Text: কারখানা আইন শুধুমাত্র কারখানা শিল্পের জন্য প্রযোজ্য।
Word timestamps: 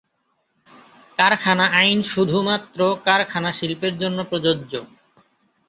কারখানা 1.17 1.65
আইন 1.73 1.99
শুধুমাত্র 2.11 2.79
কারখানা 3.05 3.51
শিল্পের 3.51 3.93
জন্য 3.97 4.19
প্রযোজ্য। 4.23 4.71